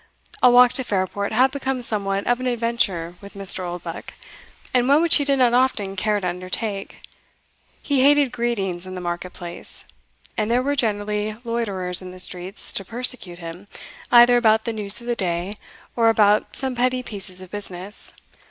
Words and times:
A 0.41 0.49
walk 0.49 0.73
to 0.73 0.83
Fairport 0.83 1.31
had 1.31 1.51
become 1.51 1.79
somewhat 1.83 2.25
of 2.25 2.39
an 2.39 2.47
adventure 2.47 3.13
with 3.21 3.35
Mr. 3.35 3.59
Oldbuck, 3.63 4.15
and 4.73 4.87
one 4.87 4.99
which 4.99 5.17
he 5.17 5.23
did 5.23 5.37
not 5.37 5.53
often 5.53 5.95
care 5.95 6.19
to 6.19 6.27
undertake. 6.27 7.07
He 7.83 8.01
hated 8.01 8.31
greetings 8.31 8.87
in 8.87 8.95
the 8.95 8.99
market 8.99 9.31
place; 9.31 9.85
and 10.35 10.49
there 10.49 10.63
were 10.63 10.75
generally 10.75 11.37
loiterers 11.43 12.01
in 12.01 12.09
the 12.09 12.19
streets 12.19 12.73
to 12.73 12.83
persecute 12.83 13.37
him, 13.37 13.67
either 14.11 14.37
about 14.37 14.65
the 14.65 14.73
news 14.73 15.01
of 15.01 15.05
the 15.05 15.15
day, 15.15 15.55
or 15.95 16.09
about 16.09 16.55
some 16.55 16.73
petty 16.73 17.03
pieces 17.03 17.39
of 17.39 17.51
business. 17.51 18.15